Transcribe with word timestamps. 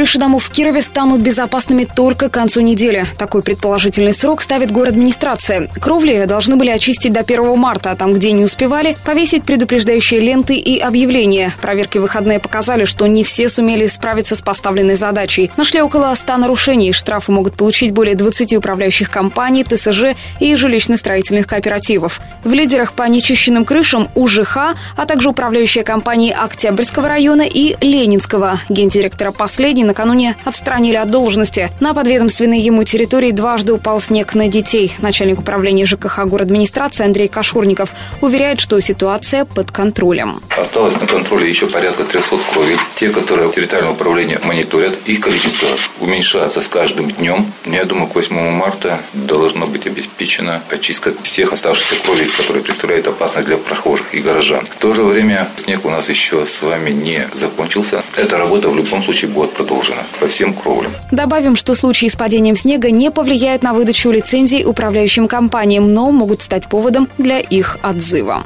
Крыши 0.00 0.18
домов 0.18 0.44
в 0.44 0.50
Кирове 0.50 0.80
станут 0.80 1.20
безопасными 1.20 1.84
только 1.84 2.30
к 2.30 2.32
концу 2.32 2.62
недели. 2.62 3.04
Такой 3.18 3.42
предположительный 3.42 4.14
срок 4.14 4.40
ставит 4.40 4.70
город 4.70 4.92
администрация. 4.92 5.68
Кровли 5.78 6.24
должны 6.24 6.56
были 6.56 6.70
очистить 6.70 7.12
до 7.12 7.20
1 7.20 7.58
марта, 7.58 7.90
а 7.90 7.96
там, 7.96 8.14
где 8.14 8.32
не 8.32 8.42
успевали, 8.42 8.96
повесить 9.04 9.44
предупреждающие 9.44 10.20
ленты 10.20 10.56
и 10.56 10.78
объявления. 10.78 11.52
Проверки 11.60 11.98
выходные 11.98 12.40
показали, 12.40 12.86
что 12.86 13.06
не 13.06 13.24
все 13.24 13.50
сумели 13.50 13.84
справиться 13.84 14.36
с 14.36 14.40
поставленной 14.40 14.94
задачей. 14.94 15.50
Нашли 15.58 15.82
около 15.82 16.14
100 16.14 16.38
нарушений. 16.38 16.94
Штрафы 16.94 17.30
могут 17.30 17.58
получить 17.58 17.92
более 17.92 18.14
20 18.14 18.54
управляющих 18.54 19.10
компаний, 19.10 19.64
ТСЖ 19.64 20.16
и 20.40 20.54
жилищно-строительных 20.54 21.46
кооперативов. 21.46 22.22
В 22.42 22.54
лидерах 22.54 22.94
по 22.94 23.02
нечищенным 23.02 23.66
крышам 23.66 24.08
УЖХ, 24.14 24.56
а 24.96 25.04
также 25.06 25.28
управляющие 25.28 25.84
компании 25.84 26.32
Октябрьского 26.32 27.06
района 27.06 27.42
и 27.42 27.76
Ленинского. 27.82 28.60
Гендиректора 28.70 29.30
Последний 29.30 29.89
накануне 29.90 30.36
отстранили 30.44 30.96
от 30.96 31.10
должности. 31.10 31.70
На 31.80 31.94
подведомственной 31.94 32.60
ему 32.60 32.84
территории 32.84 33.32
дважды 33.32 33.72
упал 33.72 34.00
снег 34.00 34.34
на 34.34 34.46
детей. 34.46 34.92
Начальник 35.00 35.40
управления 35.40 35.84
ЖКХ 35.84 36.20
администрации 36.20 37.04
Андрей 37.04 37.26
Кашурников 37.28 37.92
уверяет, 38.20 38.60
что 38.60 38.80
ситуация 38.80 39.44
под 39.44 39.70
контролем. 39.72 40.40
Осталось 40.56 41.00
на 41.00 41.06
контроле 41.06 41.48
еще 41.48 41.66
порядка 41.66 42.04
300 42.04 42.38
крови. 42.52 42.76
Те, 42.94 43.10
которые 43.10 43.50
территориальное 43.50 43.94
управление 43.94 44.38
мониторят, 44.44 44.96
их 45.06 45.20
количество 45.20 45.68
уменьшается 45.98 46.60
с 46.60 46.68
каждым 46.68 47.10
днем. 47.10 47.46
Я 47.66 47.84
думаю, 47.84 48.06
к 48.06 48.14
8 48.14 48.50
марта 48.50 49.00
должна 49.12 49.66
быть 49.66 49.86
обеспечена 49.86 50.62
очистка 50.70 51.12
всех 51.22 51.52
оставшихся 51.52 51.96
крови, 52.04 52.28
которые 52.36 52.62
представляют 52.62 53.08
опасность 53.08 53.48
для 53.48 53.56
прохожих 53.56 54.14
и 54.14 54.20
горожан. 54.20 54.64
В 54.66 54.78
то 54.78 54.94
же 54.94 55.02
время 55.02 55.48
снег 55.56 55.84
у 55.84 55.90
нас 55.90 56.08
еще 56.08 56.46
с 56.46 56.62
вами 56.62 56.90
не 56.90 57.28
закончился. 57.34 58.02
Эта 58.16 58.38
работа 58.38 58.68
в 58.68 58.76
любом 58.76 59.02
случае 59.02 59.30
будет 59.30 59.52
продолжаться 59.52 59.79
продолжена 59.80 60.02
по 60.18 60.26
всем 60.26 60.52
кровлям. 60.52 60.92
Добавим, 61.10 61.56
что 61.56 61.74
случаи 61.74 62.06
с 62.06 62.16
падением 62.16 62.56
снега 62.56 62.90
не 62.90 63.10
повлияют 63.10 63.62
на 63.62 63.72
выдачу 63.72 64.10
лицензий 64.10 64.64
управляющим 64.64 65.28
компаниям, 65.28 65.92
но 65.92 66.10
могут 66.10 66.42
стать 66.42 66.68
поводом 66.68 67.08
для 67.18 67.38
их 67.38 67.78
отзыва. 67.82 68.44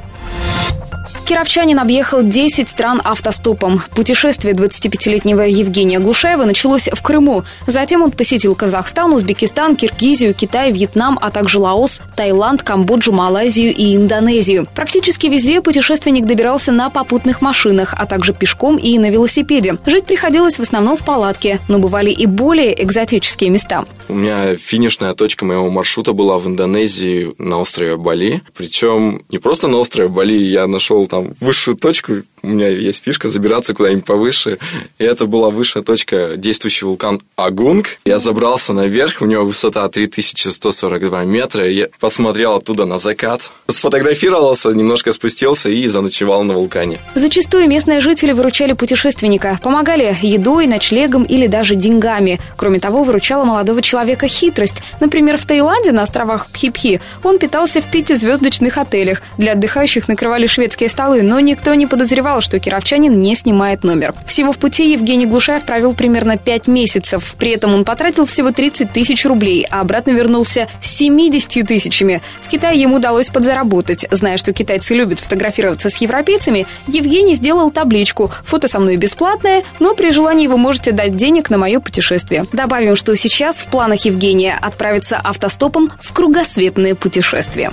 Кировчанин 1.25 1.79
объехал 1.79 2.21
10 2.21 2.69
стран 2.69 3.01
автостопом. 3.03 3.81
Путешествие 3.95 4.53
25-летнего 4.53 5.41
Евгения 5.41 5.97
Глушаева 5.97 6.45
началось 6.45 6.87
в 6.87 7.01
Крыму. 7.01 7.43
Затем 7.65 8.03
он 8.03 8.11
посетил 8.11 8.53
Казахстан, 8.53 9.11
Узбекистан, 9.11 9.75
Киргизию, 9.75 10.35
Китай, 10.35 10.71
Вьетнам, 10.71 11.17
а 11.19 11.31
также 11.31 11.57
Лаос, 11.57 12.01
Таиланд, 12.15 12.61
Камбоджу, 12.61 13.11
Малайзию 13.11 13.73
и 13.73 13.95
Индонезию. 13.95 14.67
Практически 14.75 15.25
везде 15.25 15.61
путешественник 15.61 16.27
добирался 16.27 16.71
на 16.71 16.91
попутных 16.91 17.41
машинах, 17.41 17.95
а 17.97 18.05
также 18.05 18.31
пешком 18.31 18.77
и 18.77 18.99
на 18.99 19.09
велосипеде. 19.09 19.77
Жить 19.87 20.05
приходилось 20.05 20.59
в 20.59 20.61
основном 20.61 20.95
в 20.95 21.03
палатке, 21.03 21.59
но 21.67 21.79
бывали 21.79 22.11
и 22.11 22.27
более 22.27 22.83
экзотические 22.83 23.49
места. 23.49 23.83
У 24.09 24.13
меня 24.13 24.55
финишная 24.55 25.15
точка 25.15 25.43
моего 25.43 25.71
маршрута 25.71 26.13
была 26.13 26.37
в 26.37 26.45
Индонезии 26.45 27.33
на 27.39 27.59
острове 27.59 27.97
Бали. 27.97 28.43
Причем 28.55 29.23
не 29.29 29.39
просто 29.39 29.67
на 29.67 29.77
острове 29.77 30.07
Бали, 30.07 30.35
я 30.35 30.67
нашел 30.67 31.07
там 31.07 31.14
высшую 31.21 31.77
точку, 31.77 32.23
у 32.45 32.49
меня 32.49 32.69
есть 32.69 33.03
фишка 33.03 33.27
забираться 33.27 33.73
куда-нибудь 33.73 34.05
повыше. 34.05 34.57
И 34.97 35.03
это 35.03 35.25
была 35.25 35.49
высшая 35.49 35.83
точка, 35.83 36.37
действующий 36.37 36.85
вулкан 36.85 37.21
Агунг. 37.35 37.97
Я 38.05 38.19
забрался 38.19 38.73
наверх, 38.73 39.21
у 39.21 39.25
него 39.25 39.43
высота 39.43 39.87
3142 39.89 41.25
метра. 41.25 41.69
Я 41.69 41.87
посмотрел 41.99 42.55
оттуда 42.55 42.85
на 42.85 42.97
закат, 42.97 43.51
сфотографировался, 43.67 44.69
немножко 44.69 45.11
спустился 45.11 45.69
и 45.69 45.87
заночевал 45.87 46.43
на 46.43 46.53
вулкане. 46.53 46.99
Зачастую 47.15 47.67
местные 47.67 47.99
жители 47.99 48.31
выручали 48.31 48.73
путешественника, 48.73 49.59
помогали 49.61 50.17
едой, 50.21 50.67
ночлегом 50.67 51.23
или 51.23 51.47
даже 51.47 51.75
деньгами. 51.75 52.39
Кроме 52.55 52.79
того, 52.79 53.03
выручала 53.03 53.43
молодого 53.43 53.81
человека 53.81 54.27
хитрость. 54.27 54.75
Например, 54.99 55.37
в 55.37 55.45
Таиланде 55.45 55.91
на 55.91 56.03
островах 56.03 56.47
Пхипхи 56.51 57.01
он 57.23 57.39
питался 57.39 57.81
в 57.81 57.91
пятизвездочных 57.91 58.77
отелях. 58.77 59.21
Для 59.37 59.53
отдыхающих 59.53 60.07
накрывали 60.07 60.47
шведские 60.47 60.89
столы 60.89 61.25
но 61.25 61.39
никто 61.39 61.73
не 61.73 61.87
подозревал, 61.87 62.34
что 62.41 62.59
кировчанин 62.59 63.17
не 63.17 63.35
снимает 63.35 63.83
номер. 63.83 64.13
Всего 64.25 64.51
в 64.51 64.57
пути 64.57 64.91
Евгений 64.91 65.25
Глушаев 65.25 65.65
провел 65.65 65.93
примерно 65.93 66.37
5 66.37 66.67
месяцев. 66.67 67.35
При 67.37 67.51
этом 67.51 67.73
он 67.73 67.85
потратил 67.85 68.25
всего 68.25 68.51
30 68.51 68.91
тысяч 68.91 69.25
рублей, 69.25 69.65
а 69.69 69.81
обратно 69.81 70.11
вернулся 70.11 70.67
с 70.81 70.95
70 70.95 71.65
тысячами. 71.67 72.21
В 72.41 72.49
Китае 72.49 72.81
ему 72.81 72.97
удалось 72.97 73.29
подзаработать. 73.29 74.05
Зная, 74.11 74.37
что 74.37 74.53
китайцы 74.53 74.95
любят 74.95 75.19
фотографироваться 75.19 75.89
с 75.89 75.97
европейцами, 75.97 76.67
Евгений 76.87 77.35
сделал 77.35 77.71
табличку 77.71 78.31
«Фото 78.45 78.67
со 78.67 78.79
мной 78.79 78.97
бесплатное, 78.97 79.63
но 79.79 79.95
при 79.95 80.11
желании 80.11 80.47
вы 80.47 80.57
можете 80.57 80.91
дать 80.91 81.15
денег 81.15 81.49
на 81.49 81.57
мое 81.57 81.79
путешествие». 81.79 82.45
Добавим, 82.53 82.95
что 82.95 83.15
сейчас 83.15 83.57
в 83.57 83.67
планах 83.67 84.05
Евгения 84.05 84.57
отправиться 84.61 85.19
автостопом 85.23 85.91
в 85.99 86.13
кругосветное 86.13 86.95
путешествие. 86.95 87.71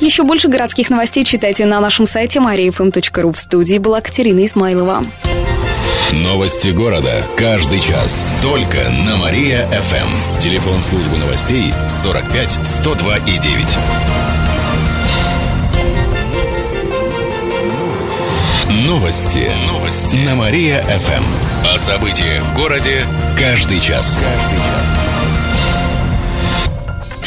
Еще 0.00 0.22
больше 0.22 0.48
городских 0.48 0.90
новостей 0.90 1.24
читайте 1.24 1.66
на 1.66 1.80
нашем 1.80 2.06
сайте 2.06 2.38
mariafm.ru. 2.38 3.32
В 3.32 3.40
студии 3.40 3.78
была 3.78 4.00
Катерина 4.00 4.44
Измайлова. 4.44 5.04
Новости 6.12 6.70
города. 6.70 7.24
Каждый 7.36 7.80
час. 7.80 8.34
Только 8.42 8.78
на 9.06 9.16
Мария-ФМ. 9.16 10.40
Телефон 10.40 10.82
службы 10.82 11.16
новостей 11.18 11.72
45 11.88 12.66
102 12.66 13.16
и 13.18 13.38
9. 13.38 13.78
Новости. 18.86 19.50
Новости. 19.68 20.16
На 20.18 20.34
Мария-ФМ. 20.34 21.24
О 21.74 21.78
событиях 21.78 22.42
в 22.42 22.54
городе 22.56 23.06
каждый 23.38 23.80
час. 23.80 24.18
Каждый 24.18 24.56
час. 24.56 25.09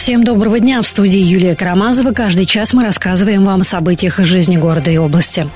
Всем 0.03 0.25
доброго 0.25 0.59
дня. 0.59 0.81
В 0.81 0.85
студии 0.85 1.21
Юлия 1.21 1.55
Карамазова. 1.55 2.11
Каждый 2.11 2.45
час 2.45 2.73
мы 2.73 2.83
рассказываем 2.83 3.45
вам 3.45 3.61
о 3.61 3.63
событиях 3.63 4.19
из 4.19 4.25
жизни 4.25 4.57
города 4.57 4.91
и 4.91 4.97
области. 4.97 5.47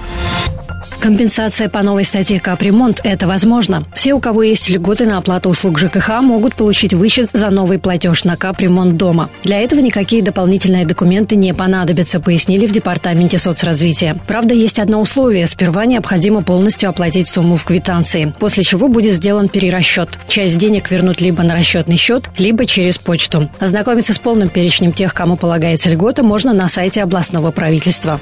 Компенсация 1.00 1.70
по 1.70 1.84
новой 1.84 2.04
статье 2.04 2.40
«Капремонт»– 2.40 3.02
это 3.04 3.28
возможно. 3.28 3.86
Все, 3.94 4.14
у 4.14 4.20
кого 4.20 4.42
есть 4.42 4.68
льготы 4.70 5.06
на 5.06 5.20
оплату 5.20 5.50
услуг 5.50 5.78
ЖКХ, 5.78 6.22
могут 6.22 6.56
получить 6.56 6.94
вычет 6.94 7.30
за 7.32 7.52
новый 7.52 7.78
платеж 7.78 8.24
на 8.24 8.36
капремонт 8.36 8.98
дома. 8.98 9.30
Для 9.44 9.60
этого 9.60 9.80
никакие 9.80 10.24
дополнительные 10.24 10.86
документы 10.86 11.36
не 11.36 11.54
понадобятся, 11.54 12.20
пояснили 12.20 12.66
в 12.66 12.72
Департаменте 12.72 13.38
соцразвития. 13.38 14.20
Правда, 14.28 14.56
есть 14.56 14.80
одно 14.80 15.00
условие– 15.00 15.46
сперва 15.48 15.86
необходимо 15.86 16.42
полностью 16.42 16.90
оплатить 16.90 17.30
сумму 17.30 17.58
в 17.58 17.66
квитанции, 17.66 18.34
после 18.40 18.64
чего 18.64 18.88
будет 18.88 19.14
сделан 19.14 19.50
перерасчет. 19.50 20.18
Часть 20.28 20.58
денег 20.58 20.90
вернут 20.90 21.22
либо 21.22 21.44
на 21.44 21.54
расчетный 21.54 21.98
счет, 21.98 22.30
либо 22.40 22.66
через 22.66 22.98
почту. 22.98 23.50
Ознакомиться 23.60 24.14
с 24.14 24.20
полным 24.20 24.50
перечнем 24.50 24.92
тех, 24.92 25.14
кому 25.14 25.38
полагается 25.38 25.90
льгота, 25.92 26.24
можно 26.24 26.54
на 26.54 26.68
сайте 26.68 27.04
областного 27.04 27.52
правительства. 27.52 28.20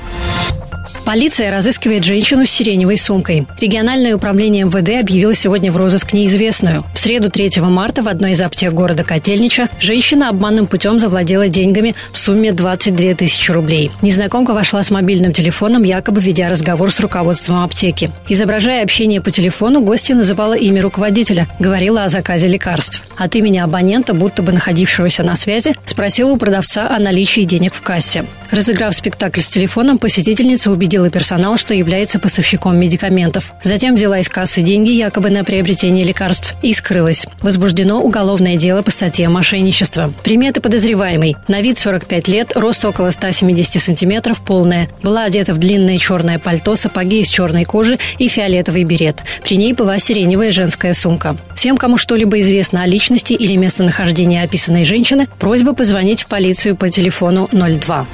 Полиция 1.05 1.51
разыскивает 1.51 2.03
женщину 2.03 2.45
с 2.45 2.49
сиреневой 2.49 2.97
сумкой. 2.97 3.45
Региональное 3.61 4.15
управление 4.15 4.65
МВД 4.65 5.01
объявило 5.01 5.35
сегодня 5.35 5.71
в 5.71 5.77
розыск 5.77 6.13
неизвестную. 6.13 6.83
В 6.95 6.97
среду 6.97 7.29
3 7.29 7.61
марта 7.61 8.01
в 8.01 8.07
одной 8.07 8.31
из 8.31 8.41
аптек 8.41 8.73
города 8.73 9.03
Котельнича 9.03 9.69
женщина 9.79 10.29
обманным 10.29 10.65
путем 10.65 10.99
завладела 10.99 11.47
деньгами 11.47 11.93
в 12.11 12.17
сумме 12.17 12.51
22 12.51 13.13
тысячи 13.13 13.51
рублей. 13.51 13.91
Незнакомка 14.01 14.55
вошла 14.55 14.81
с 14.81 14.89
мобильным 14.89 15.31
телефоном, 15.31 15.83
якобы 15.83 16.19
ведя 16.21 16.49
разговор 16.49 16.91
с 16.91 16.99
руководством 16.99 17.63
аптеки. 17.63 18.09
Изображая 18.27 18.81
общение 18.83 19.21
по 19.21 19.29
телефону, 19.29 19.81
гостья 19.81 20.15
называла 20.15 20.55
имя 20.55 20.81
руководителя, 20.81 21.47
говорила 21.59 22.03
о 22.03 22.09
заказе 22.09 22.47
лекарств. 22.47 23.03
От 23.15 23.35
имени 23.35 23.59
абонента, 23.59 24.15
будто 24.15 24.41
бы 24.41 24.51
находившегося 24.51 25.21
на 25.21 25.35
связи, 25.35 25.75
спросила 25.85 26.31
у 26.31 26.37
продавца 26.37 26.89
о 26.89 26.97
наличии 26.97 27.41
денег 27.41 27.75
в 27.75 27.81
кассе. 27.81 28.25
Разыграв 28.51 28.95
спектакль 28.95 29.41
с 29.41 29.49
телефоном, 29.49 29.97
посетительница 29.97 30.71
убедила 30.71 30.94
персонал, 31.09 31.57
что 31.57 31.73
является 31.73 32.19
поставщиком 32.19 32.77
медикаментов. 32.77 33.53
Затем 33.63 33.95
взяла 33.95 34.19
из 34.19 34.29
кассы 34.29 34.61
деньги 34.61 34.91
якобы 34.91 35.29
на 35.29 35.43
приобретение 35.43 36.03
лекарств 36.03 36.55
и 36.61 36.73
скрылась. 36.73 37.25
Возбуждено 37.41 38.01
уголовное 38.01 38.57
дело 38.57 38.81
по 38.81 38.91
статье 38.91 39.29
мошенничества. 39.29 40.13
Приметы 40.23 40.61
подозреваемой. 40.61 41.35
На 41.47 41.61
вид 41.61 41.77
45 41.77 42.27
лет, 42.27 42.53
рост 42.55 42.83
около 42.85 43.11
170 43.11 43.81
сантиметров, 43.81 44.43
полная. 44.43 44.89
Была 45.03 45.23
одета 45.23 45.53
в 45.53 45.57
длинное 45.57 45.97
черное 45.97 46.39
пальто, 46.39 46.75
сапоги 46.75 47.21
из 47.21 47.27
черной 47.27 47.65
кожи 47.65 47.99
и 48.17 48.27
фиолетовый 48.27 48.83
берет. 48.83 49.23
При 49.43 49.57
ней 49.57 49.73
была 49.73 49.99
сиреневая 49.99 50.51
женская 50.51 50.93
сумка. 50.93 51.37
Всем, 51.55 51.77
кому 51.77 51.97
что-либо 51.97 52.39
известно 52.39 52.83
о 52.83 52.87
личности 52.87 53.33
или 53.33 53.55
местонахождении 53.55 54.43
описанной 54.43 54.85
женщины, 54.85 55.27
просьба 55.39 55.73
позвонить 55.73 56.21
в 56.21 56.27
полицию 56.27 56.75
по 56.75 56.89
телефону 56.89 57.49
02. 57.51 58.07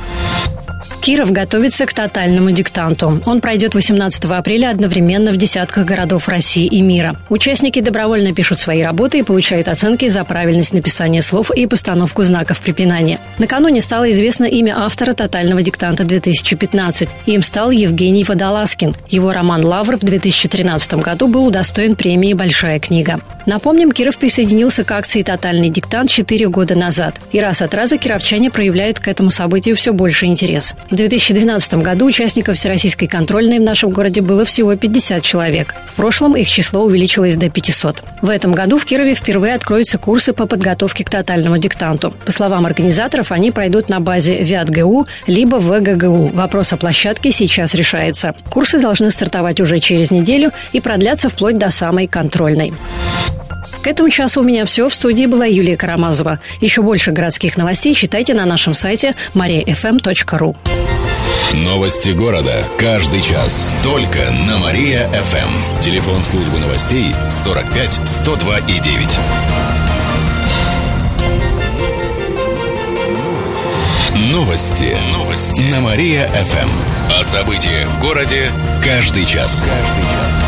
Киров 1.01 1.31
готовится 1.31 1.88
к 1.88 1.94
тотальному 1.94 2.51
диктанту. 2.51 3.21
Он 3.25 3.42
пройдет 3.42 3.74
18 3.74 4.24
апреля 4.25 4.69
одновременно 4.69 5.31
в 5.31 5.38
десятках 5.38 5.83
городов 5.83 6.30
России 6.30 6.68
и 6.68 6.83
мира. 6.83 7.19
Участники 7.27 7.81
добровольно 7.81 8.36
пишут 8.36 8.59
свои 8.59 8.83
работы 8.83 9.18
и 9.18 9.24
получают 9.24 9.68
оценки 9.68 10.07
за 10.09 10.24
правильность 10.24 10.74
написания 10.74 11.24
слов 11.24 11.50
и 11.50 11.65
постановку 11.65 12.21
знаков 12.21 12.62
препинания. 12.62 13.19
Накануне 13.39 13.81
стало 13.81 14.12
известно 14.12 14.45
имя 14.45 14.75
автора 14.77 15.13
тотального 15.13 15.63
диктанта 15.63 16.03
2015. 16.03 17.09
Им 17.25 17.42
стал 17.42 17.71
Евгений 17.71 18.24
Водолазкин. 18.24 18.94
Его 19.09 19.33
роман 19.33 19.65
«Лавр» 19.65 19.97
в 19.97 20.01
2013 20.01 20.94
году 20.95 21.27
был 21.27 21.47
удостоен 21.47 21.95
премии 21.95 22.33
«Большая 22.33 22.80
книга». 22.80 23.19
Напомним, 23.47 23.92
Киров 23.92 24.19
присоединился 24.19 24.83
к 24.83 24.92
акции 24.92 25.24
«Тотальный 25.24 25.69
диктант» 25.69 26.12
4 26.12 26.47
года 26.50 26.75
назад. 26.75 27.19
И 27.31 27.39
раз 27.39 27.63
от 27.63 27.74
раза 27.74 27.97
кировчане 27.97 28.51
проявляют 28.51 29.00
к 29.00 29.07
этому 29.07 29.31
событию 29.31 29.75
все 29.75 29.94
больше 29.94 30.27
интерес. 30.27 30.75
В 30.92 30.96
2012 30.96 31.76
году 31.76 32.06
участников 32.06 32.58
Всероссийской 32.58 33.08
контрольной 33.08 33.60
в 33.60 33.62
нашем 33.62 33.92
городе 33.92 34.20
было 34.20 34.44
всего 34.44 34.76
50 34.76 35.24
человек. 35.24 35.74
В 35.86 35.94
прошлом 35.94 36.36
их 36.36 36.50
число 36.50 36.84
увеличилось 36.84 37.38
до 37.38 37.50
500. 37.50 38.04
В 38.22 38.30
этом 38.30 38.52
году 38.52 38.78
в 38.78 38.84
Кирове 38.84 39.14
впервые 39.14 39.56
откроются 39.56 39.98
курсы 39.98 40.34
по 40.34 40.48
подготовке 40.48 41.06
к 41.06 41.10
тотальному 41.10 41.58
диктанту. 41.60 42.14
По 42.26 42.34
словам 42.34 42.66
организаторов, 42.66 43.32
они 43.32 43.52
пройдут 43.52 43.88
на 43.88 44.02
базе 44.02 44.44
ВятГУ 44.44 45.08
либо 45.28 45.62
ВГГУ. 45.62 46.32
Вопрос 46.34 46.74
о 46.74 46.78
площадке 46.78 47.32
сейчас 47.32 47.74
решается. 47.74 48.36
Курсы 48.50 48.78
должны 48.78 49.12
стартовать 49.12 49.62
уже 49.62 49.80
через 49.80 50.12
неделю 50.12 50.52
и 50.74 50.82
продлятся 50.82 51.30
вплоть 51.30 51.58
до 51.58 51.70
самой 51.70 52.08
контрольной. 52.08 52.74
К 53.82 53.88
этому 53.88 54.10
часу 54.10 54.42
у 54.42 54.44
меня 54.44 54.66
все. 54.66 54.90
В 54.90 54.94
студии 54.94 55.26
была 55.26 55.46
Юлия 55.46 55.78
Карамазова. 55.78 56.42
Еще 56.60 56.82
больше 56.82 57.14
городских 57.14 57.56
новостей 57.56 57.96
читайте 57.96 58.34
на 58.34 58.46
нашем 58.46 58.74
сайте 58.74 59.16
mariafm.ru. 59.34 60.81
Новости 61.54 62.12
города. 62.12 62.68
Каждый 62.78 63.22
час. 63.22 63.76
Только 63.84 64.20
на 64.48 64.58
Мария-ФМ. 64.58 65.82
Телефон 65.82 66.24
службы 66.24 66.60
новостей 66.60 67.14
45 67.30 68.08
102 68.08 68.58
и 68.60 68.80
9. 68.80 69.20
Новости. 74.32 74.96
Новости. 75.12 75.64
На 75.64 75.82
Мария-ФМ. 75.82 76.70
О 77.20 77.24
событиях 77.24 77.88
в 77.90 78.00
городе 78.02 78.52
каждый 78.84 79.26
час. 79.26 79.64
Каждый 79.64 80.04
час. 80.04 80.42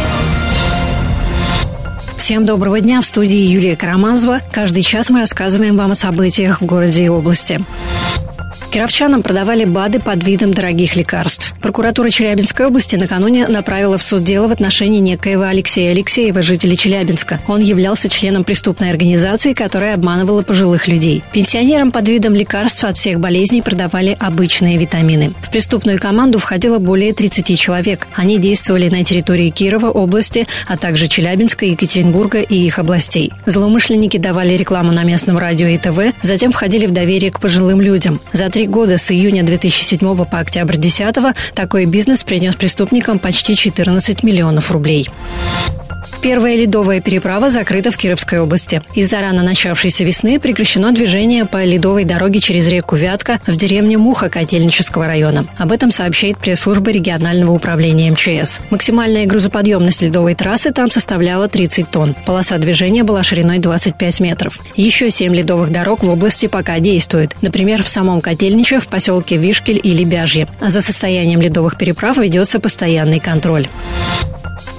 Всем 2.24 2.46
доброго 2.46 2.80
дня. 2.80 3.02
В 3.02 3.06
студии 3.06 3.38
Юлия 3.38 3.76
Карамазова. 3.76 4.40
Каждый 4.50 4.82
час 4.82 5.10
мы 5.10 5.20
рассказываем 5.20 5.76
вам 5.76 5.92
о 5.92 5.96
событиях 5.96 6.62
в 6.62 6.66
городе 6.66 7.04
и 7.04 7.10
области. 7.10 7.60
Кировчанам 8.74 9.22
продавали 9.22 9.66
БАДы 9.66 10.00
под 10.00 10.24
видом 10.24 10.52
дорогих 10.52 10.96
лекарств. 10.96 11.54
Прокуратура 11.62 12.10
Челябинской 12.10 12.66
области 12.66 12.96
накануне 12.96 13.48
направила 13.48 14.00
в 14.00 14.04
суд 14.04 14.24
дело 14.24 14.48
в 14.48 14.52
отношении 14.52 15.00
некоего 15.00 15.44
Алексея 15.44 15.92
Алексеева, 15.92 16.42
жителя 16.42 16.76
Челябинска. 16.76 17.40
Он 17.48 17.62
являлся 17.62 18.10
членом 18.10 18.44
преступной 18.44 18.90
организации, 18.90 19.54
которая 19.54 19.94
обманывала 19.94 20.42
пожилых 20.42 20.88
людей. 20.88 21.24
Пенсионерам 21.32 21.92
под 21.92 22.10
видом 22.10 22.34
лекарств 22.34 22.84
от 22.84 22.98
всех 22.98 23.20
болезней 23.20 23.62
продавали 23.62 24.18
обычные 24.20 24.80
витамины. 24.80 25.34
В 25.44 25.52
преступную 25.52 26.00
команду 26.00 26.40
входило 26.40 26.80
более 26.80 27.14
30 27.14 27.60
человек. 27.60 28.08
Они 28.16 28.40
действовали 28.40 28.90
на 28.90 29.04
территории 29.04 29.52
Кирова, 29.52 29.92
области, 29.92 30.48
а 30.68 30.78
также 30.78 31.08
Челябинска, 31.08 31.68
Екатеринбурга 31.68 32.42
и 32.42 32.56
их 32.56 32.80
областей. 32.80 33.34
Злоумышленники 33.46 34.18
давали 34.18 34.56
рекламу 34.56 34.92
на 34.94 35.04
местном 35.04 35.38
радио 35.38 35.68
и 35.68 35.78
ТВ, 35.78 36.16
затем 36.24 36.52
входили 36.52 36.88
в 36.88 36.92
доверие 36.92 37.30
к 37.30 37.40
пожилым 37.40 37.80
людям. 37.80 38.20
За 38.32 38.50
три 38.50 38.63
года 38.68 38.98
с 38.98 39.12
июня 39.12 39.44
2007 39.44 40.26
по 40.26 40.40
октябрь 40.40 40.78
2010 40.78 41.36
такой 41.54 41.86
бизнес 41.86 42.24
принес 42.24 42.56
преступникам 42.56 43.20
почти 43.20 43.56
14 43.56 44.24
миллионов 44.24 44.72
рублей. 44.72 45.10
Первая 46.22 46.56
ледовая 46.56 47.02
переправа 47.02 47.50
закрыта 47.50 47.92
в 47.92 47.98
Кировской 47.98 48.40
области. 48.40 48.82
Из-за 48.96 49.22
рано 49.22 49.44
начавшейся 49.44 50.04
весны 50.04 50.40
прекращено 50.40 50.92
движение 50.92 51.46
по 51.46 51.64
ледовой 51.64 52.06
дороге 52.06 52.40
через 52.40 52.68
реку 52.68 52.96
Вятка 52.96 53.40
в 53.48 53.56
деревне 53.56 53.98
Муха 53.98 54.30
Котельнического 54.30 55.08
района. 55.08 55.46
Об 55.58 55.72
этом 55.72 55.92
сообщает 55.92 56.38
пресс-служба 56.38 56.92
регионального 56.92 57.52
управления 57.52 58.12
МЧС. 58.12 58.62
Максимальная 58.70 59.26
грузоподъемность 59.26 60.02
ледовой 60.02 60.36
трассы 60.36 60.72
там 60.72 60.92
составляла 60.92 61.48
30 61.48 61.90
тонн. 61.90 62.16
Полоса 62.26 62.58
движения 62.58 63.04
была 63.04 63.24
шириной 63.24 63.60
25 63.60 64.20
метров. 64.20 64.60
Еще 64.76 65.10
семь 65.10 65.36
ледовых 65.36 65.72
дорог 65.72 66.04
в 66.04 66.10
области 66.10 66.48
пока 66.48 66.80
действуют. 66.80 67.36
Например, 67.42 67.84
в 67.84 67.90
самом 67.90 68.22
Котельниче, 68.22 68.80
в 68.80 68.88
поселке 68.88 69.38
Вишкель 69.38 69.80
и. 69.84 69.94
А 70.60 70.70
за 70.70 70.82
состоянием 70.82 71.42
ледовых 71.42 71.78
переправ 71.78 72.18
ведется 72.18 72.60
постоянный 72.60 73.20
контроль. 73.20 73.68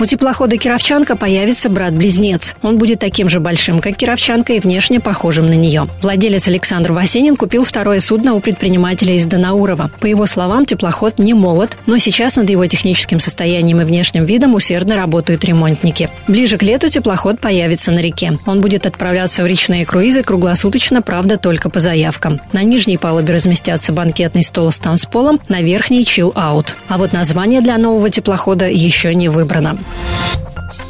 У 0.01 0.07
теплохода 0.07 0.57
«Кировчанка» 0.57 1.15
появится 1.15 1.69
брат-близнец. 1.71 2.57
Он 2.63 2.79
будет 2.79 2.99
таким 2.99 3.29
же 3.29 3.39
большим, 3.39 3.79
как 3.79 3.97
«Кировчанка» 3.97 4.55
и 4.55 4.61
внешне 4.61 4.99
похожим 4.99 5.47
на 5.47 5.55
нее. 5.55 5.89
Владелец 6.03 6.49
Александр 6.49 6.93
Васенин 6.93 7.37
купил 7.37 7.65
второе 7.65 8.01
судно 8.01 8.35
у 8.35 8.41
предпринимателя 8.41 9.15
из 9.15 9.25
Донаурова. 9.27 9.93
По 10.01 10.07
его 10.07 10.27
словам, 10.27 10.67
теплоход 10.67 11.21
не 11.21 11.33
молод, 11.33 11.79
но 11.87 11.99
сейчас 11.99 12.35
над 12.35 12.51
его 12.51 12.67
техническим 12.67 13.21
состоянием 13.21 13.81
и 13.81 13.85
внешним 13.85 14.25
видом 14.25 14.55
усердно 14.55 14.97
работают 14.97 15.45
ремонтники. 15.45 16.11
Ближе 16.27 16.59
к 16.59 16.65
лету 16.65 16.89
теплоход 16.89 17.39
появится 17.41 17.93
на 17.93 18.01
реке. 18.01 18.33
Он 18.47 18.61
будет 18.61 18.87
отправляться 18.87 19.45
в 19.45 19.47
речные 19.47 19.87
круизы 19.87 20.25
круглосуточно, 20.25 21.03
правда, 21.03 21.37
только 21.37 21.71
по 21.71 21.79
заявкам. 21.79 22.41
На 22.53 22.65
нижней 22.65 22.99
палубе 22.99 23.33
разместятся 23.33 23.93
банкетный 23.93 24.43
стол 24.43 24.73
с 24.73 24.79
танцполом, 24.79 25.41
на 25.49 25.63
верхней– 25.63 26.05
чил-аут. 26.05 26.77
А 26.89 26.99
вот 26.99 27.13
название 27.13 27.61
для 27.61 27.79
нового 27.79 28.11
теплохода 28.11 28.69
еще 28.69 29.15
не 29.15 29.29
выбрано. 29.29 29.84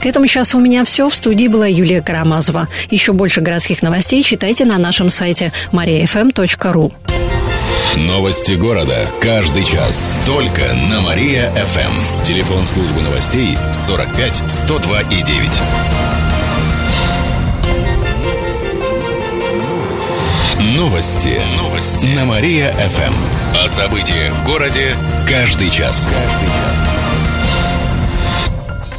К 0.01 0.07
этому 0.07 0.27
часу 0.27 0.59
у 0.59 0.61
меня 0.61 0.85
все. 0.85 1.09
В 1.09 1.15
студии 1.15 1.49
была 1.49 1.67
Юлия 1.67 2.03
Карамазова. 2.03 2.69
Еще 2.91 3.15
больше 3.15 3.41
городских 3.41 3.81
новостей 3.81 4.23
читайте 4.23 4.67
на 4.67 4.77
нашем 4.77 5.09
сайте 5.09 5.51
mariafm.ru. 5.73 6.93
Новости 7.97 8.53
города. 8.53 9.09
Каждый 9.21 9.65
час. 9.65 10.19
Только 10.27 10.63
на 10.91 11.01
Мария-ФМ. 11.01 12.23
Телефон 12.25 12.67
службы 12.67 13.01
новостей 13.01 13.57
45 13.73 14.51
102 14.51 15.01
и 15.01 15.23
9. 15.23 15.63
Новости. 20.77 21.41
Новости. 21.57 22.09
На 22.09 22.25
Мария-ФМ. 22.27 23.15
О 23.65 23.69
событиях 23.69 24.35
в 24.35 24.45
городе 24.45 24.97
каждый 25.27 25.71
час. 25.71 26.09
Каждый 26.11 26.49
час. 26.49 26.94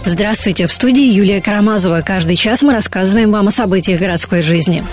Здравствуйте, 0.07 0.67
в 0.67 0.71
студии 0.71 1.03
Юлия 1.03 1.41
Карамазова. 1.41 2.03
Каждый 2.05 2.35
час 2.35 2.61
мы 2.61 2.73
рассказываем 2.73 3.31
вам 3.31 3.47
о 3.47 3.51
событиях 3.51 3.99
городской 3.99 4.43
жизни. 4.43 4.83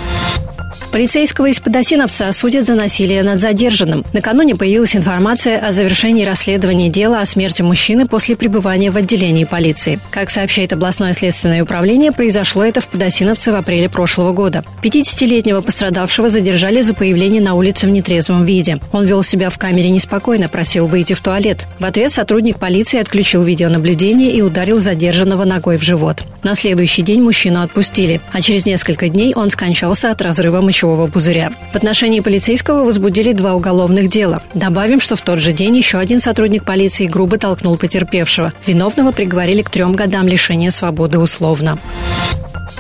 Полицейского 0.92 1.46
из 1.46 1.58
Подосиновца 1.58 2.28
осудят 2.28 2.66
за 2.66 2.74
насилие 2.74 3.22
над 3.22 3.40
задержанным. 3.40 4.04
Накануне 4.12 4.54
появилась 4.54 4.94
информация 4.94 5.58
о 5.58 5.70
завершении 5.70 6.26
расследования 6.26 6.90
дела 6.90 7.22
о 7.22 7.24
смерти 7.24 7.62
мужчины 7.62 8.06
после 8.06 8.36
пребывания 8.36 8.90
в 8.90 8.98
отделении 8.98 9.44
полиции. 9.44 9.98
Как 10.10 10.28
сообщает 10.28 10.74
областное 10.74 11.14
следственное 11.14 11.62
управление, 11.62 12.12
произошло 12.12 12.62
это 12.62 12.82
в 12.82 12.88
Подосиновце 12.88 13.52
в 13.52 13.56
апреле 13.56 13.88
прошлого 13.88 14.32
года. 14.32 14.64
50-летнего 14.82 15.62
пострадавшего 15.62 16.28
задержали 16.28 16.82
за 16.82 16.92
появление 16.92 17.40
на 17.40 17.54
улице 17.54 17.86
в 17.86 17.90
нетрезвом 17.90 18.44
виде. 18.44 18.78
Он 18.92 19.06
вел 19.06 19.22
себя 19.22 19.48
в 19.48 19.56
камере 19.56 19.88
неспокойно, 19.88 20.50
просил 20.50 20.88
выйти 20.88 21.14
в 21.14 21.22
туалет. 21.22 21.64
В 21.78 21.86
ответ 21.86 22.12
сотрудник 22.12 22.58
полиции 22.58 23.00
отключил 23.00 23.42
видеонаблюдение 23.42 24.30
и 24.30 24.42
ударил 24.42 24.78
задержанного 24.78 25.46
ногой 25.46 25.78
в 25.78 25.82
живот. 25.82 26.22
На 26.42 26.54
следующий 26.54 27.00
день 27.00 27.22
мужчину 27.22 27.62
отпустили, 27.62 28.20
а 28.30 28.42
через 28.42 28.66
несколько 28.66 29.08
дней 29.08 29.32
он 29.34 29.48
скончался 29.48 30.10
от 30.10 30.20
разрыва 30.20 30.60
мочевого 30.60 30.81
мочевого 30.82 31.06
пузыря. 31.06 31.52
В 31.72 31.76
отношении 31.76 32.20
полицейского 32.20 32.84
возбудили 32.84 33.32
два 33.32 33.54
уголовных 33.54 34.08
дела. 34.08 34.42
Добавим, 34.54 35.00
что 35.00 35.16
в 35.16 35.22
тот 35.22 35.38
же 35.38 35.52
день 35.52 35.76
еще 35.76 35.98
один 35.98 36.20
сотрудник 36.20 36.64
полиции 36.64 37.06
грубо 37.06 37.38
толкнул 37.38 37.76
потерпевшего. 37.76 38.52
Виновного 38.66 39.12
приговорили 39.12 39.62
к 39.62 39.70
трем 39.70 39.92
годам 39.92 40.26
лишения 40.26 40.70
свободы 40.70 41.18
условно. 41.18 41.78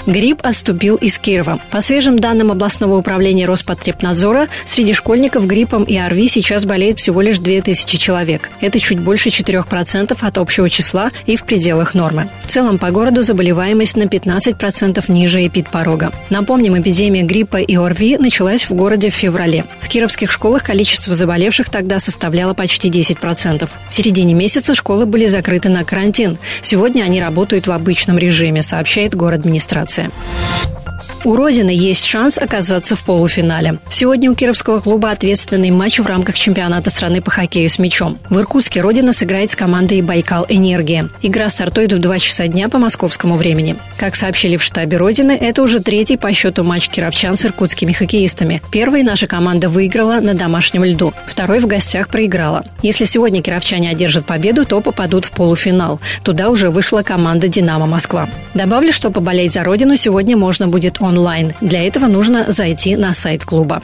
Грипп 0.06 0.40
отступил 0.42 0.96
из 0.96 1.18
Кирова. 1.18 1.60
По 1.70 1.80
свежим 1.80 2.18
данным 2.18 2.50
областного 2.50 2.96
управления 2.96 3.46
Роспотребнадзора, 3.46 4.48
среди 4.64 4.94
школьников 4.94 5.46
гриппом 5.46 5.84
и 5.84 5.96
ОРВИ 5.96 6.28
сейчас 6.28 6.64
болеет 6.64 6.98
всего 6.98 7.20
лишь 7.20 7.38
2000 7.38 7.98
человек. 7.98 8.50
Это 8.60 8.80
чуть 8.80 8.98
больше 8.98 9.28
4% 9.28 10.16
от 10.20 10.38
общего 10.38 10.68
числа 10.68 11.10
и 11.26 11.36
в 11.36 11.44
пределах 11.44 11.94
нормы. 11.94 12.30
В 12.42 12.48
целом 12.48 12.78
по 12.78 12.90
городу 12.90 13.22
заболеваемость 13.22 13.96
на 13.96 14.04
15% 14.04 15.04
ниже 15.12 15.46
эпидпорога. 15.46 16.12
Напомним, 16.30 16.80
эпидемия 16.80 17.22
гриппа 17.22 17.58
и 17.58 17.76
ОРВИ 17.76 18.16
началась 18.18 18.64
в 18.64 18.74
городе 18.74 19.10
в 19.10 19.14
феврале. 19.14 19.66
В 19.78 19.88
кировских 19.88 20.32
школах 20.32 20.64
количество 20.64 21.14
заболевших 21.14 21.68
тогда 21.68 22.00
составляло 22.00 22.54
почти 22.54 22.90
10%. 22.90 23.68
В 23.88 23.94
середине 23.94 24.34
месяца 24.34 24.74
школы 24.74 25.06
были 25.06 25.26
закрыты 25.26 25.68
на 25.68 25.84
карантин. 25.84 26.38
Сегодня 26.60 27.04
они 27.04 27.20
работают 27.20 27.66
в 27.66 27.72
обычном 27.72 28.18
режиме, 28.18 28.62
сообщает 28.62 29.14
город 29.14 29.42
администрация. 29.42 29.91
granice. 29.96 30.81
У 31.24 31.36
Родины 31.36 31.70
есть 31.70 32.04
шанс 32.04 32.36
оказаться 32.36 32.96
в 32.96 33.04
полуфинале. 33.04 33.78
Сегодня 33.88 34.28
у 34.32 34.34
кировского 34.34 34.80
клуба 34.80 35.12
ответственный 35.12 35.70
матч 35.70 36.00
в 36.00 36.06
рамках 36.06 36.34
чемпионата 36.34 36.90
страны 36.90 37.20
по 37.20 37.30
хоккею 37.30 37.70
с 37.70 37.78
мячом. 37.78 38.18
В 38.28 38.40
Иркутске 38.40 38.80
Родина 38.80 39.12
сыграет 39.12 39.52
с 39.52 39.56
командой 39.56 40.02
«Байкал 40.02 40.46
Энергия». 40.48 41.10
Игра 41.22 41.48
стартует 41.48 41.92
в 41.92 42.00
2 42.00 42.18
часа 42.18 42.48
дня 42.48 42.68
по 42.68 42.78
московскому 42.78 43.36
времени. 43.36 43.76
Как 43.98 44.16
сообщили 44.16 44.56
в 44.56 44.64
штабе 44.64 44.96
Родины, 44.96 45.30
это 45.30 45.62
уже 45.62 45.78
третий 45.78 46.16
по 46.16 46.32
счету 46.32 46.64
матч 46.64 46.88
кировчан 46.88 47.36
с 47.36 47.44
иркутскими 47.44 47.92
хоккеистами. 47.92 48.60
Первый 48.72 49.04
наша 49.04 49.28
команда 49.28 49.68
выиграла 49.68 50.18
на 50.18 50.34
домашнем 50.34 50.84
льду. 50.84 51.12
Второй 51.28 51.60
в 51.60 51.68
гостях 51.68 52.08
проиграла. 52.08 52.64
Если 52.82 53.04
сегодня 53.04 53.42
кировчане 53.42 53.90
одержат 53.90 54.26
победу, 54.26 54.66
то 54.66 54.80
попадут 54.80 55.26
в 55.26 55.30
полуфинал. 55.30 56.00
Туда 56.24 56.50
уже 56.50 56.70
вышла 56.70 57.02
команда 57.02 57.46
«Динамо 57.46 57.86
Москва». 57.86 58.28
Добавлю, 58.54 58.92
что 58.92 59.10
поболеть 59.10 59.52
за 59.52 59.62
родину 59.62 59.94
сегодня 59.94 60.36
можно 60.36 60.66
будет 60.66 61.00
онлайн. 61.12 61.52
Для 61.60 61.86
этого 61.86 62.06
нужно 62.06 62.50
зайти 62.52 62.96
на 62.96 63.12
сайт 63.12 63.44
клуба. 63.44 63.82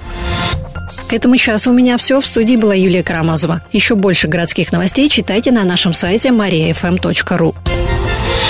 К 1.08 1.12
этому 1.12 1.36
часу 1.36 1.70
у 1.70 1.74
меня 1.74 1.96
все. 1.96 2.20
В 2.20 2.26
студии 2.26 2.56
была 2.56 2.74
Юлия 2.74 3.02
Карамазова. 3.02 3.62
Еще 3.72 3.94
больше 3.94 4.28
городских 4.28 4.72
новостей 4.72 5.08
читайте 5.08 5.52
на 5.52 5.64
нашем 5.64 5.92
сайте 5.92 6.30
mariafm.ru. 6.30 7.54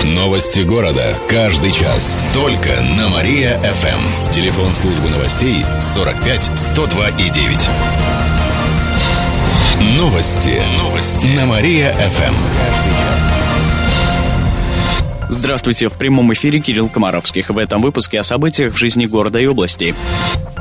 Новости 0.05 0.61
города. 0.61 1.17
Каждый 1.29 1.73
час. 1.73 2.25
Только 2.33 2.71
на 2.97 3.09
Мария-ФМ. 3.09 4.31
Телефон 4.31 4.75
службы 4.75 5.09
новостей 5.09 5.65
45 5.81 6.53
102 6.57 7.09
и 7.11 7.31
9. 7.31 7.69
Новости. 9.97 10.63
Новости. 10.79 11.29
На 11.29 11.47
Мария-ФМ. 11.47 12.88
Здравствуйте, 15.31 15.89
в 15.89 15.95
прямом 15.95 16.33
эфире 16.33 16.59
Кирилл 16.59 16.89
Комаровских. 16.89 17.51
В 17.51 17.59
этом 17.59 17.83
выпуске 17.83 18.19
о 18.19 18.23
событиях 18.23 18.73
в 18.73 18.79
жизни 18.79 19.05
города 19.05 19.39
и 19.39 19.47
области. 19.47 19.95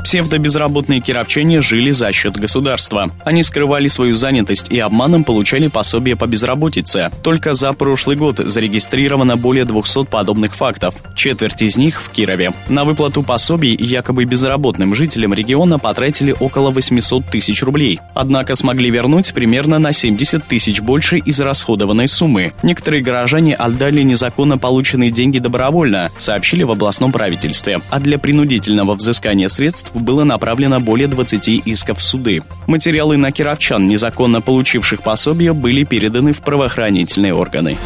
Псевдобезработные 0.08 1.00
кировчане 1.00 1.60
жили 1.60 1.90
за 1.90 2.12
счет 2.12 2.38
государства. 2.38 3.10
Они 3.26 3.42
скрывали 3.42 3.88
свою 3.88 4.14
занятость 4.14 4.72
и 4.72 4.78
обманом 4.78 5.22
получали 5.22 5.66
пособие 5.66 6.16
по 6.16 6.26
безработице. 6.26 7.10
Только 7.22 7.52
за 7.52 7.74
прошлый 7.74 8.16
год 8.16 8.38
зарегистрировано 8.38 9.36
более 9.36 9.66
200 9.66 10.06
подобных 10.06 10.56
фактов. 10.56 10.94
Четверть 11.14 11.60
из 11.60 11.76
них 11.76 12.00
в 12.00 12.08
Кирове. 12.08 12.54
На 12.70 12.86
выплату 12.86 13.22
пособий 13.22 13.76
якобы 13.78 14.24
безработным 14.24 14.94
жителям 14.94 15.34
региона 15.34 15.78
потратили 15.78 16.34
около 16.40 16.70
800 16.70 17.26
тысяч 17.26 17.62
рублей. 17.62 18.00
Однако 18.14 18.54
смогли 18.54 18.88
вернуть 18.88 19.34
примерно 19.34 19.78
на 19.78 19.92
70 19.92 20.42
тысяч 20.42 20.80
больше 20.80 21.18
из 21.18 21.38
расходованной 21.38 22.08
суммы. 22.08 22.54
Некоторые 22.62 23.02
горожане 23.02 23.54
отдали 23.54 24.02
незаконно 24.02 24.56
полученные 24.56 25.10
деньги 25.10 25.38
добровольно, 25.38 26.08
сообщили 26.16 26.62
в 26.62 26.70
областном 26.70 27.12
правительстве. 27.12 27.82
А 27.90 28.00
для 28.00 28.18
принудительного 28.18 28.94
взыскания 28.94 29.48
средств 29.48 29.92
было 29.98 30.24
направлено 30.24 30.80
более 30.80 31.08
20 31.08 31.48
исков 31.66 31.98
в 31.98 32.02
суды. 32.02 32.42
Материалы 32.66 33.16
на 33.16 33.30
кировчан, 33.30 33.86
незаконно 33.86 34.40
получивших 34.40 35.02
пособие, 35.02 35.52
были 35.52 35.84
переданы 35.84 36.32
в 36.32 36.40
правоохранительные 36.42 37.34
органы. 37.34 37.78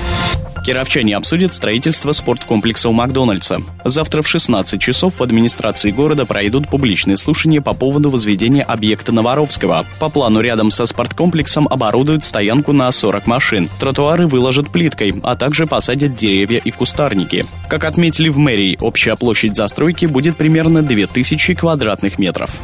Кировчане 0.64 1.16
обсудят 1.16 1.52
строительство 1.52 2.12
спорткомплекса 2.12 2.88
у 2.88 2.92
Макдональдса. 2.92 3.62
Завтра 3.85 4.23
в 4.23 4.28
16 4.28 4.81
часов 4.81 5.19
в 5.19 5.23
администрации 5.23 5.90
города 5.90 6.25
пройдут 6.25 6.69
публичные 6.69 7.16
слушания 7.16 7.61
по 7.61 7.73
поводу 7.73 8.11
возведения 8.11 8.62
объекта 8.62 9.11
Новоровского. 9.11 9.85
По 9.99 10.09
плану 10.09 10.40
рядом 10.40 10.71
со 10.71 10.87
спорткомплексом 10.87 11.66
оборудуют 11.66 12.25
стоянку 12.25 12.73
на 12.73 12.92
40 12.92 13.26
машин. 13.26 13.69
Тротуары 13.81 14.28
выложат 14.28 14.71
плиткой, 14.71 15.14
а 15.25 15.35
также 15.35 15.66
посадят 15.66 16.14
деревья 16.14 16.59
и 16.59 16.71
кустарники. 16.71 17.45
Как 17.69 17.85
отметили 17.85 18.28
в 18.28 18.38
мэрии, 18.38 18.78
общая 18.81 19.16
площадь 19.16 19.57
застройки 19.57 20.07
будет 20.07 20.37
примерно 20.37 20.83
2000 20.83 21.54
квадратных 21.54 22.21
метров. 22.21 22.57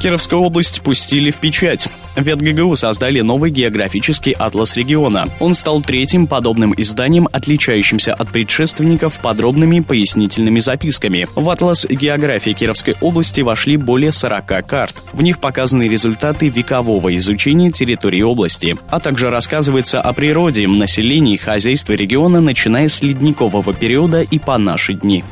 Кировскую 0.00 0.42
область 0.42 0.80
пустили 0.82 1.32
в 1.32 1.38
печать. 1.38 1.88
В 2.14 2.22
ВетГГУ 2.22 2.76
создали 2.76 3.20
новый 3.20 3.50
географический 3.50 4.32
атлас 4.32 4.76
региона. 4.76 5.28
Он 5.40 5.54
стал 5.54 5.82
третьим 5.82 6.28
подобным 6.28 6.72
изданием, 6.76 7.17
отличающимся 7.32 8.14
от 8.14 8.30
предшественников 8.30 9.18
подробными 9.20 9.80
пояснительными 9.80 10.60
записками. 10.60 11.26
В 11.34 11.48
атлас 11.50 11.86
географии 11.86 12.52
Кировской 12.52 12.94
области 13.00 13.40
вошли 13.40 13.76
более 13.76 14.12
40 14.12 14.66
карт. 14.66 14.94
В 15.12 15.22
них 15.22 15.40
показаны 15.40 15.84
результаты 15.84 16.48
векового 16.48 17.16
изучения 17.16 17.70
территории 17.70 18.22
области, 18.22 18.76
а 18.88 19.00
также 19.00 19.30
рассказывается 19.30 20.00
о 20.00 20.12
природе, 20.12 20.68
населении 20.68 21.36
хозяйстве 21.36 21.96
региона, 21.96 22.40
начиная 22.40 22.88
с 22.88 23.02
ледникового 23.02 23.74
периода 23.74 24.22
и 24.22 24.38
по 24.38 24.58
наши 24.58 24.94
дни. 24.94 25.24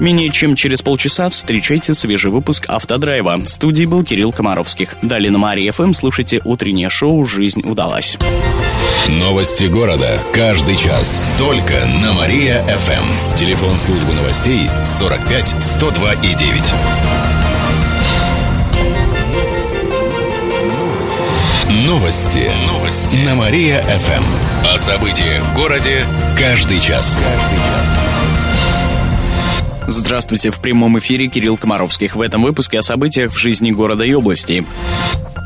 Менее 0.00 0.30
чем 0.30 0.56
через 0.56 0.80
полчаса 0.80 1.28
встречайте 1.28 1.92
свежий 1.92 2.30
выпуск 2.30 2.64
«Автодрайва». 2.68 3.36
В 3.36 3.48
студии 3.48 3.84
был 3.84 4.02
Кирилл 4.02 4.32
Комаровских. 4.32 4.96
Далее 5.02 5.30
на 5.30 5.38
Мария 5.38 5.72
ФМ 5.72 5.92
слушайте 5.92 6.40
утреннее 6.42 6.88
шоу 6.88 7.26
«Жизнь 7.26 7.68
удалась». 7.68 8.16
Новости 9.08 9.64
города. 9.64 10.20
Каждый 10.32 10.76
час. 10.76 11.30
Только 11.38 11.74
на 12.02 12.12
Мария-ФМ. 12.12 13.36
Телефон 13.36 13.78
службы 13.78 14.12
новостей 14.14 14.68
45 14.84 15.62
102 15.62 16.12
и 16.14 16.34
9. 16.34 16.72
Новости. 21.86 22.50
Новости. 22.66 23.16
На 23.18 23.34
Мария-ФМ. 23.34 24.24
О 24.74 24.78
событиях 24.78 25.42
в 25.44 25.54
городе 25.54 26.04
каждый 26.38 26.80
час. 26.80 27.18
Каждый 27.18 27.58
час. 27.58 28.00
Здравствуйте, 29.90 30.52
в 30.52 30.60
прямом 30.60 31.00
эфире 31.00 31.26
Кирилл 31.26 31.56
Комаровских. 31.56 32.14
В 32.14 32.20
этом 32.20 32.42
выпуске 32.42 32.78
о 32.78 32.82
событиях 32.82 33.32
в 33.32 33.36
жизни 33.36 33.72
города 33.72 34.04
и 34.04 34.14
области. 34.14 34.64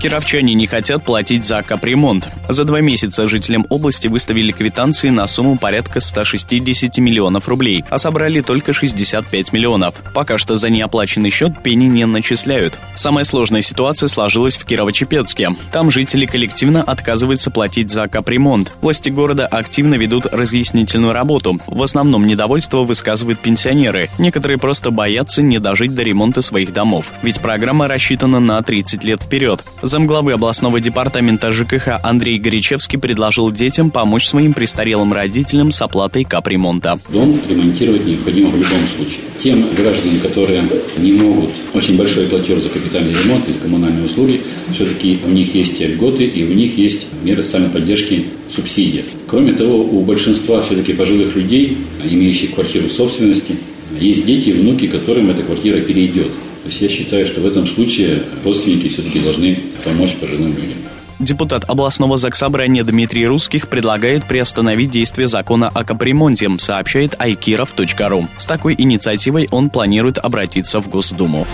Кировчане 0.05 0.53
не 0.53 0.67
хотят 0.67 1.03
платить 1.03 1.45
за 1.45 1.63
капремонт. 1.63 2.29
За 2.51 2.65
два 2.65 2.83
месяца 2.83 3.27
жителям 3.27 3.65
области 3.71 4.07
выставили 4.07 4.53
квитанции 4.53 5.09
на 5.09 5.27
сумму 5.27 5.57
порядка 5.57 6.01
160 6.01 6.99
миллионов 6.99 7.49
рублей, 7.49 7.87
а 7.89 7.97
собрали 7.97 8.43
только 8.43 8.75
65 8.75 9.55
миллионов. 9.55 9.95
Пока 10.13 10.37
что 10.37 10.57
за 10.57 10.69
неоплаченный 10.69 11.31
счет 11.31 11.63
пени 11.63 11.87
не 11.87 12.05
начисляют. 12.05 12.79
Самая 12.95 13.25
сложная 13.25 13.63
ситуация 13.63 14.09
сложилась 14.09 14.59
в 14.59 14.67
Кирово-Чепецке. 14.67 15.57
Там 15.73 15.91
жители 15.91 16.27
коллективно 16.27 16.83
отказываются 16.83 17.51
платить 17.51 17.91
за 17.91 18.07
капремонт. 18.07 18.75
Власти 18.83 19.09
города 19.09 19.47
активно 19.47 19.95
ведут 19.95 20.27
разъяснительную 20.27 21.15
работу. 21.15 21.59
В 21.67 21.83
основном 21.83 22.27
недовольство 22.27 22.81
высказывают 22.81 23.41
пенсионеры. 23.41 24.11
Некоторые 24.19 24.59
просто 24.59 24.91
боятся 24.91 25.41
не 25.41 25.59
дожить 25.59 25.95
до 25.95 26.03
ремонта 26.03 26.43
своих 26.43 26.75
домов. 26.75 27.11
Ведь 27.23 27.41
программа 27.41 27.89
рассчитана 27.89 28.39
на 28.39 28.61
30 28.61 29.03
лет 29.03 29.23
вперед. 29.23 29.65
Замглавы 29.95 30.33
областного 30.33 30.81
департамента 30.81 31.53
ЖКХ 31.53 32.01
Андрей 32.03 32.41
Горячевский 32.41 32.99
предложил 32.99 33.53
детям 33.53 33.93
помочь 33.93 34.27
своим 34.27 34.53
престарелым 34.53 35.13
родителям 35.13 35.71
с 35.71 35.81
оплатой 35.81 36.25
капремонта. 36.25 36.99
Дом 37.11 37.39
ремонтировать 37.49 38.05
необходимо 38.05 38.49
в 38.51 38.57
любом 38.57 38.81
случае. 38.97 39.21
Тем 39.39 39.73
гражданам, 39.73 40.19
которые 40.19 40.65
не 40.99 41.13
могут, 41.13 41.51
очень 41.75 41.97
большой 41.97 42.27
платеж 42.27 42.59
за 42.59 42.71
капитальный 42.71 43.13
ремонт 43.13 43.49
и 43.49 43.53
за 43.53 43.59
коммунальные 43.61 44.07
услуги, 44.07 44.41
все-таки 44.73 45.21
у 45.25 45.29
них 45.29 45.55
есть 45.55 45.81
льготы 45.81 46.25
и 46.25 46.43
у 46.43 46.53
них 46.53 46.77
есть 46.77 47.07
меры 47.23 47.45
социальной 47.45 47.71
поддержки 47.71 48.27
субсидия. 48.53 49.05
Кроме 49.29 49.53
того, 49.53 49.77
у 49.77 50.01
большинства 50.01 50.61
все-таки 50.63 50.93
пожилых 50.93 51.37
людей, 51.37 51.79
имеющих 52.03 52.57
квартиру 52.57 52.89
в 52.89 52.93
собственности, 52.93 53.55
есть 54.01 54.27
дети 54.27 54.49
и 54.49 54.55
внуки, 54.55 54.89
которым 54.89 55.31
эта 55.31 55.45
квартира 55.45 55.79
перейдет. 55.79 56.33
То 56.65 56.71
есть 56.71 56.81
я 56.81 56.89
считаю, 56.89 57.27
что 57.27 57.43
в 57.43 57.47
этом 57.47 57.67
случае 57.67 58.23
родственники 58.43 58.89
все-таки 58.89 59.21
должны 59.21 59.59
помочь 59.85 60.15
пожилым 60.15 60.49
людям. 60.49 60.79
Депутат 61.19 61.65
областного 61.69 62.17
заксобрания 62.17 62.83
Дмитрий 62.85 63.27
Русских 63.27 63.69
предлагает 63.69 64.27
приостановить 64.27 64.91
действие 64.91 65.29
закона 65.29 65.69
о 65.69 65.85
капремонте, 65.85 66.49
сообщает 66.57 67.15
айкиров.ру. 67.19 68.29
С 68.39 68.47
такой 68.47 68.75
инициативой 68.79 69.47
он 69.51 69.69
планирует 69.69 70.17
обратиться 70.17 70.81
в 70.81 70.89
Госдуму. 70.89 71.47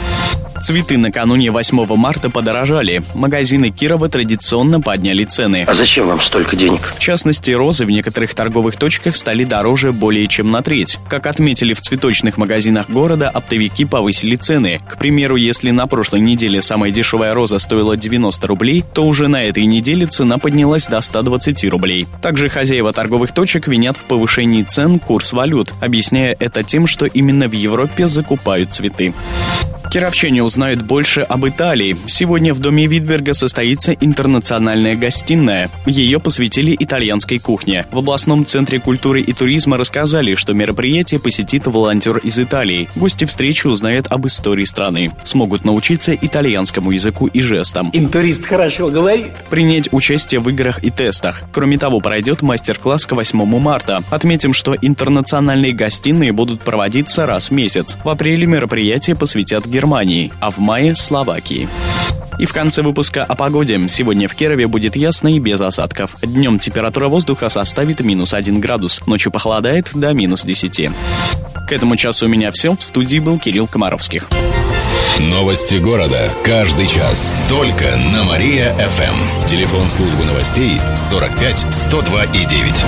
Цветы 0.61 0.99
накануне 0.99 1.50
8 1.50 1.87
марта 1.97 2.29
подорожали. 2.29 3.02
Магазины 3.14 3.71
Кирова 3.71 4.11
традиционно 4.11 4.79
подняли 4.81 5.25
цены. 5.25 5.64
А 5.67 5.75
зачем 5.75 6.07
вам 6.07 6.21
столько 6.21 6.55
денег? 6.55 6.93
В 6.97 6.99
частности, 6.99 7.50
розы 7.50 7.87
в 7.87 7.90
некоторых 7.90 8.35
торговых 8.35 8.76
точках 8.76 9.17
стали 9.17 9.45
дороже 9.45 9.93
более 9.93 10.26
чем 10.29 10.50
на 10.50 10.61
треть. 10.61 10.99
Как 11.09 11.26
отметили 11.26 11.73
в 11.73 11.81
цветочных 11.81 12.37
магазинах 12.37 12.90
города, 12.90 13.31
оптовики 13.31 13.87
повысили 13.87 14.37
цены. 14.37 14.79
К 14.87 14.99
примеру, 14.99 15.37
если 15.37 15.71
на 15.71 15.87
прошлой 15.87 16.21
неделе 16.21 16.61
самая 16.61 16.90
дешевая 16.90 17.33
роза 17.33 17.59
стоила 17.59 17.97
90 17.97 18.47
рублей, 18.47 18.85
то 18.93 19.07
уже 19.07 19.29
на 19.29 19.43
этой 19.43 19.64
неделе 19.64 20.07
цена 20.07 20.37
поднялась 20.37 20.87
до 20.87 21.00
120 21.00 21.64
рублей. 21.71 22.07
Также 22.21 22.50
хозяева 22.50 22.93
торговых 22.93 23.33
точек 23.33 23.67
винят 23.67 23.97
в 23.97 24.05
повышении 24.05 24.62
цен 24.62 24.99
курс 24.99 25.33
валют, 25.33 25.73
объясняя 25.81 26.37
это 26.38 26.62
тем, 26.62 26.87
что 26.87 27.07
именно 27.07 27.49
в 27.49 27.52
Европе 27.52 28.07
закупают 28.07 28.75
цветы. 28.75 29.14
Кировчане 29.91 30.45
узнают 30.45 30.83
больше 30.83 31.23
об 31.23 31.49
Италии. 31.49 31.97
Сегодня 32.07 32.55
в 32.55 32.61
доме 32.61 32.87
Витберга 32.87 33.35
состоится 33.35 33.93
интернациональная 33.93 34.95
гостиная. 34.95 35.69
Ее 35.85 36.21
посвятили 36.21 36.77
итальянской 36.79 37.39
кухне. 37.39 37.89
В 37.91 37.99
областном 37.99 38.47
центре 38.47 38.79
культуры 38.79 39.21
и 39.21 39.33
туризма 39.33 39.77
рассказали, 39.79 40.37
что 40.37 40.55
мероприятие 40.55 41.19
посетит 41.19 41.67
волонтер 41.67 42.19
из 42.19 42.39
Италии. 42.39 42.89
Гости 42.95 43.25
встречи 43.25 43.67
узнают 43.67 44.07
об 44.11 44.29
истории 44.29 44.63
страны. 44.63 45.11
Смогут 45.25 45.65
научиться 45.65 46.15
итальянскому 46.15 46.93
языку 46.93 47.27
и 47.27 47.41
жестам. 47.41 47.91
Интурист 47.93 48.45
хорошо 48.47 48.91
говорит. 48.91 49.33
Принять 49.51 49.93
участие 49.93 50.41
в 50.41 50.49
играх 50.51 50.85
и 50.85 50.91
тестах. 50.91 51.43
Кроме 51.53 51.79
того, 51.79 51.99
пройдет 51.99 52.43
мастер-класс 52.43 53.07
к 53.07 53.13
8 53.13 53.45
марта. 53.59 54.05
Отметим, 54.11 54.53
что 54.53 54.77
интернациональные 54.81 55.73
гостиные 55.73 56.31
будут 56.31 56.63
проводиться 56.63 57.27
раз 57.27 57.51
в 57.51 57.55
месяц. 57.55 57.99
В 58.05 58.09
апреле 58.09 58.47
мероприятие 58.47 59.17
посвятят 59.17 59.67
Германии, 59.81 60.31
а 60.41 60.51
в 60.51 60.59
мае– 60.59 60.95
Словакии. 60.95 61.67
И 62.39 62.45
в 62.45 62.53
конце 62.53 62.83
выпуска 62.83 63.25
о 63.25 63.35
погоде. 63.35 63.81
Сегодня 63.89 64.29
в 64.29 64.35
Кирове 64.35 64.67
будет 64.67 64.95
ясно 64.95 65.29
и 65.29 65.39
без 65.39 65.59
осадков. 65.63 66.17
Днем 66.23 66.59
температура 66.59 67.09
воздуха 67.09 67.49
составит 67.49 68.01
минус 68.01 68.35
1 68.35 68.61
градус, 68.61 69.01
ночью 69.07 69.33
похолодает 69.33 69.89
до 69.95 70.13
минус 70.13 70.43
10. 70.43 70.91
К 71.67 71.73
этому 71.73 71.97
часу 71.97 72.27
у 72.27 72.29
меня 72.29 72.51
все. 72.53 72.77
В 72.77 72.83
студии 72.83 73.21
был 73.21 73.39
Кирилл 73.39 73.67
Комаровских. 73.67 74.29
Новости 75.19 75.77
города. 75.77 76.31
Каждый 76.45 76.87
час. 76.87 77.41
Только 77.49 77.87
на 78.13 78.25
Мария-ФМ. 78.25 79.47
Телефон 79.47 79.89
службы 79.89 80.25
новостей 80.25 80.79
45 80.95 81.75
102 81.75 82.25
и 82.25 82.45
9. 82.45 82.85